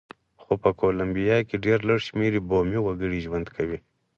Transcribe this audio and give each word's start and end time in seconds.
خو 0.41 0.53
په 0.63 0.69
کولمبیا 0.79 1.37
کې 1.47 1.55
ډېر 1.65 1.79
لږ 1.89 1.99
شمېر 2.07 2.31
بومي 2.49 2.79
وګړي 2.81 3.19
ژوند 3.25 3.47
کوي. 3.55 3.77